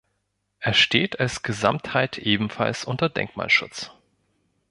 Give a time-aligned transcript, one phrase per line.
[0.57, 3.91] Er steht als Gesamtheit ebenfalls unter Denkmalschutz.